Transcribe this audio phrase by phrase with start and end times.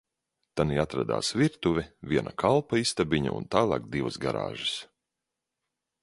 [0.59, 4.73] Tanī atradās virtuve, viena kalpa istabiņa un tālāk divas garāžas.